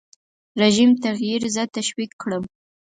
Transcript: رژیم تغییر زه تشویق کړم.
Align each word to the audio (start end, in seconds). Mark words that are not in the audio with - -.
رژیم 0.61 0.91
تغییر 1.03 1.41
زه 1.55 1.63
تشویق 1.75 2.11
کړم. 2.21 2.43